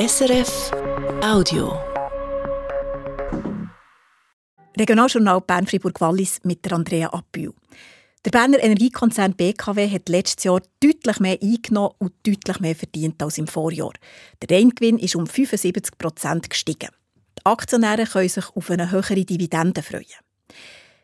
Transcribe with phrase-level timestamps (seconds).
[0.00, 0.72] SRF
[1.22, 1.78] Audio.
[4.78, 7.52] Regionaljournal Bern Fribourg Wallis mit der Andrea Appühl.
[8.24, 13.36] Der Berner Energiekonzern BKW hat letztes Jahr deutlich mehr eingenommen und deutlich mehr verdient als
[13.36, 13.92] im Vorjahr.
[14.40, 16.88] Der Reingewinn ist um 75 Prozent gestiegen.
[17.38, 20.06] Die Aktionäre können sich auf eine höhere Dividende freuen.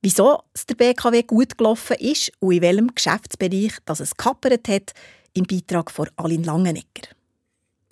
[0.00, 4.94] Wieso es der BKW gut gelaufen ist und in welchem Geschäftsbereich das es kappert hat,
[5.34, 7.17] im Beitrag von Aline Langenegger.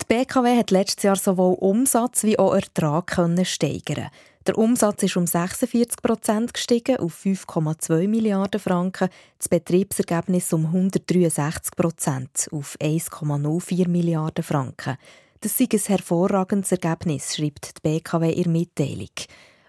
[0.07, 4.09] BKW hat letztes Jahr sowohl Umsatz wie auch Ertrag können steigern.
[4.45, 11.75] Der Umsatz ist um 46 Prozent gestiegen auf 5,2 Milliarden Franken, das Betriebsergebnis um 163
[11.75, 14.95] Prozent auf 1,04 Milliarden Franken.
[15.41, 19.11] Das ist ein hervorragendes Ergebnis, schreibt die BKW in Mitteilung.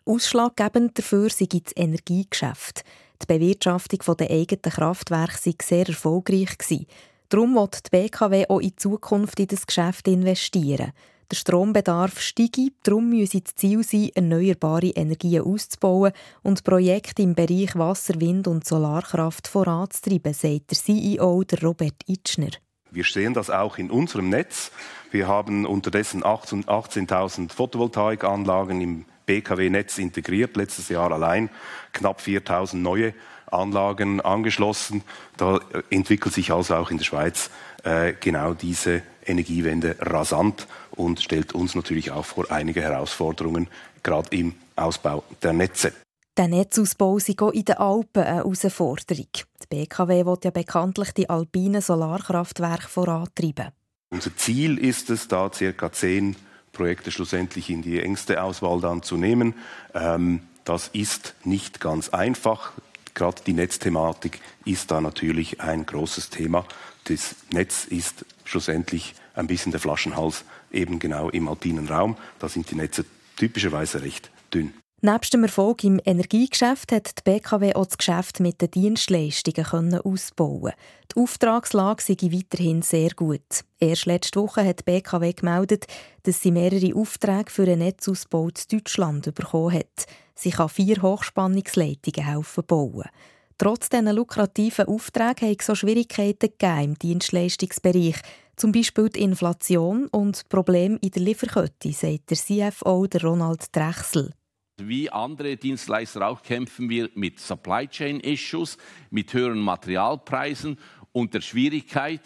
[0.04, 2.84] Ausschlaggebend dafür sei das Energiegeschäft.
[3.20, 6.86] Die Bewirtschaftung der eigenen Kraftwerke sei sehr erfolgreich gewesen.
[7.30, 10.92] Darum wird die BKW auch in Zukunft in das Geschäft investieren.
[11.30, 16.12] Der Strombedarf steige, darum müsse das Ziel sein, erneuerbare Energien auszubauen
[16.42, 22.52] und Projekte im Bereich Wasser-, Wind- und Solarkraft voranzutreiben, sagt der CEO der Robert Itschner.
[22.90, 24.72] Wir sehen das auch in unserem Netz.
[25.10, 31.50] Wir haben unterdessen 18.000 Photovoltaikanlagen im BKW-Netz integriert, letztes Jahr allein
[31.92, 33.12] knapp 4.000 neue
[33.52, 35.02] Anlagen angeschlossen.
[35.36, 35.60] Da
[35.90, 37.50] entwickelt sich also auch in der Schweiz
[37.84, 43.68] äh, genau diese Energiewende rasant und stellt uns natürlich auch vor einige Herausforderungen,
[44.02, 45.92] gerade im Ausbau der Netze.
[46.36, 49.26] Der Netzausbau ist auch in den Alpen eine Herausforderung.
[49.60, 53.72] Die BKW will ja bekanntlich die alpinen Solarkraftwerke vorantreiben.
[54.10, 55.92] Unser Ziel ist es, da ca.
[55.92, 56.36] zehn
[56.72, 59.54] Projekte schlussendlich in die engste Auswahl dann zu nehmen.
[59.94, 62.72] Ähm, das ist nicht ganz einfach.
[63.18, 66.64] Gerade die Netzthematik ist da natürlich ein großes Thema.
[67.08, 72.16] Das Netz ist schlussendlich ein bisschen der Flaschenhals eben genau im alpinen Raum.
[72.38, 73.04] Da sind die Netze
[73.36, 74.72] typischerweise recht dünn.
[75.00, 80.00] Nebst dem Erfolg im Energiegeschäft hat die BKW auch das Geschäft mit den Dienstleistungen können
[80.00, 80.72] ausbauen.
[81.12, 83.62] Die Auftragslage sei weiterhin sehr gut.
[83.78, 85.86] Erst letzte Woche hat die BKW gemeldet,
[86.24, 90.06] dass sie mehrere Aufträge für einen Netzausbau in Deutschland bekommen hat.
[90.34, 93.08] Sie kann vier Hochspannungsleitungen helfen bauen.
[93.56, 96.50] Trotz diesen lukrativen Aufträgen hat es so Schwierigkeiten
[96.82, 98.16] im Dienstleistungsbereich,
[98.56, 104.32] zum Beispiel die Inflation und Probleme in der Lieferkette, sagt der CFO Ronald Drechsel.
[104.80, 108.78] Wie andere Dienstleister auch kämpfen wir mit Supply Chain Issues,
[109.10, 110.78] mit höheren Materialpreisen
[111.10, 112.22] und der Schwierigkeit,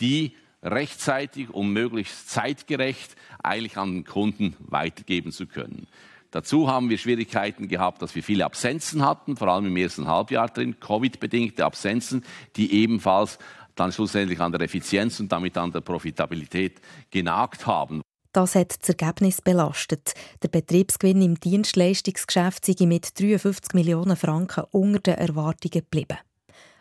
[0.00, 5.86] die rechtzeitig und möglichst zeitgerecht eigentlich an den Kunden weitergeben zu können.
[6.32, 10.48] Dazu haben wir Schwierigkeiten gehabt, dass wir viele Absenzen hatten, vor allem im ersten Halbjahr
[10.48, 12.24] drin, Covid-bedingte Absenzen,
[12.56, 13.38] die ebenfalls
[13.76, 16.80] dann schlussendlich an der Effizienz und damit an der Profitabilität
[17.12, 18.02] genagt haben.
[18.34, 20.12] Das hat das Ergebnis belastet.
[20.42, 26.18] Der Betriebsgewinn im Dienstleistungsgeschäft sei mit 53 Millionen Franken unter den Erwartungen geblieben.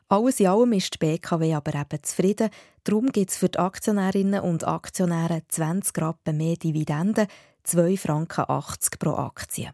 [0.07, 2.49] Alles in allem ist die BKW aber eben zufrieden.
[2.83, 7.27] Darum gibt es für die Aktionärinnen und Aktionäre 20 Rappen mehr Dividenden,
[7.67, 9.69] 2,80 Franken pro Aktie.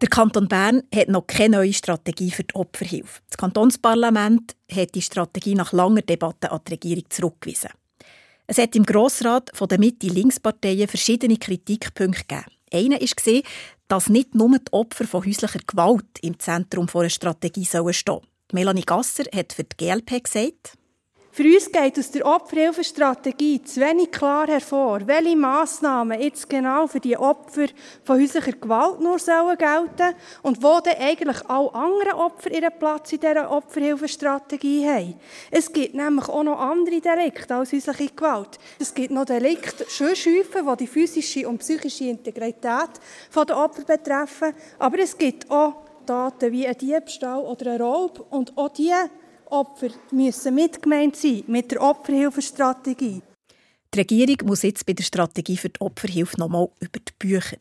[0.00, 3.20] Der Kanton Bern hat noch keine neue Strategie für die Opferhilfe.
[3.28, 7.68] Das Kantonsparlament hat die Strategie nach langer Debatte an die Regierung zurückgewiesen.
[8.50, 12.46] Es hat im Grossrat von der Mitte-Links-Parteien verschiedene Kritikpunkte gegeben.
[12.72, 13.42] Einer war,
[13.88, 18.26] dass nicht nur die Opfer von häuslicher Gewalt im Zentrum einer Strategie stehen sollen.
[18.52, 20.77] Melanie Gasser hat für die GLP gesagt,
[21.38, 26.98] für uns geht aus der Opferhilfestrategie zu wenig klar hervor, welche Massnahmen jetzt genau für
[26.98, 27.68] die Opfer
[28.02, 33.12] von häuslicher Gewalt nur sollen gelten und wo dann eigentlich alle anderen Opfer ihren Platz
[33.12, 35.14] in dieser Opferhilfestrategie haben.
[35.52, 38.58] Es gibt nämlich auch noch andere Delikte als häusliche Gewalt.
[38.80, 42.90] Es gibt noch Delikte, Schürschäufen, die die physische und psychische Integrität
[43.32, 45.74] der Opfer betreffen, aber es gibt auch
[46.04, 49.08] Taten wie ein Diebstahl oder ein Raub und auch diese
[49.50, 53.22] Opfer müssen mitgemeint sein mit der Opferhilfestrategie.
[53.94, 57.56] Die Regierung muss jetzt bei der Strategie für die Opferhilfe nochmal über die Bücher.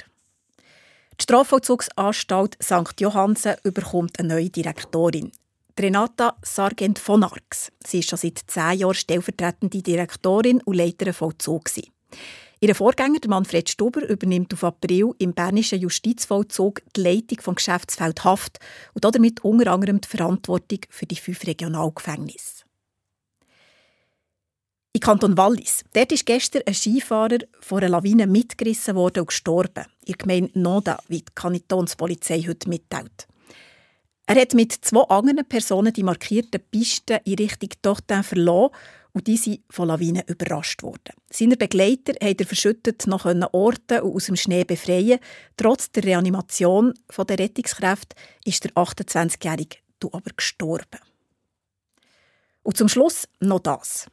[1.19, 2.99] Die Strafvollzugsanstalt St.
[2.99, 5.31] Johannsen überkommt eine neue Direktorin.
[5.79, 7.71] Renata Sargent von Arx.
[7.85, 11.69] Sie ist schon seit zehn Jahren stellvertretende Direktorin und Leiterin Vollzug.
[12.59, 18.57] Ihr Vorgänger, Manfred Stuber, übernimmt auf April im bernischen Justizvollzug die Leitung vom Geschäftsfeld Haft
[18.95, 22.63] und damit unter anderem die Verantwortung für die fünf Regionalgefängnisse.
[24.93, 25.83] Im Kanton Wallis.
[25.93, 29.85] Dort ist gestern ein Skifahrer von einer Lawine mitgerissen worden und gestorben.
[30.05, 33.27] In Gemeinde Noda, wie die Kantonspolizei heute mitteilt.
[34.29, 38.71] Er hat mit zwei anderen Personen die markierten Pisten in Richtung Dortin verloren
[39.13, 41.15] und die sind von Lawinen überrascht worden.
[41.31, 45.19] Seine Begleiter konnten er verschüttet noch orten und aus dem Schnee befreien.
[45.55, 50.99] Trotz der Reanimation der Rettungskräfte ist der 28-Jährige aber gestorben.
[52.63, 54.07] Und zum Schluss noch das.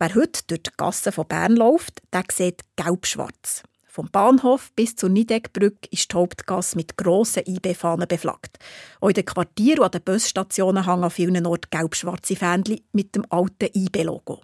[0.00, 3.62] Wer heute durch die Gassen von Bern läuft, der sieht gelb-schwarz.
[3.96, 8.58] Vom Bahnhof bis zur Nideckbrücke ist die Hauptgasse mit grossen IB-Fahnen beflaggt.
[9.00, 13.14] Auch in den Quartieren und an den Busstationen hängen an vielen Orten gelb-schwarze Fähnchen mit
[13.14, 14.42] dem alten IB-Logo.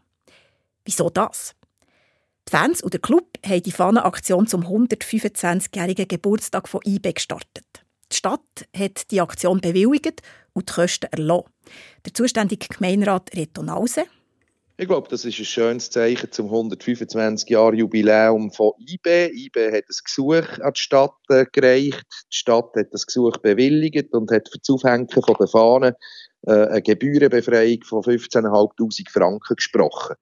[0.86, 1.54] Wieso das?
[2.48, 7.84] Die Fans und der Club haben die Fahnenaktion zum 125-jährigen Geburtstag von IB gestartet.
[8.10, 10.22] Die Stadt hat die Aktion bewilligt
[10.54, 11.50] und die Kosten erlassen.
[12.06, 14.04] Der zuständige Gemeinderat Reto Nause
[14.76, 19.30] ich glaube, das ist ein schönes Zeichen zum 125 Jahre Jubiläum von IB.
[19.32, 22.04] IB hat ein Gesuch an die Stadt äh, gereicht.
[22.32, 25.96] Die Stadt hat das Gesuch bewilligt und hat für das Aufhängen von der Fahne
[26.46, 30.16] äh, eine Gebührenbefreiung von 15.500 Franken gesprochen.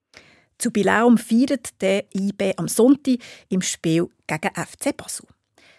[0.59, 3.17] Das Jubiläum feiert der IB am Sonntag
[3.49, 5.27] im Spiel gegen FC Basel.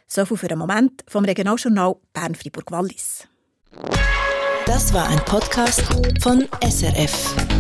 [0.07, 3.27] So viel für einen Moment vom Regionaljournal Bern-Fribourg-Wallis.
[4.65, 5.83] Das war ein Podcast
[6.21, 7.50] von SRF.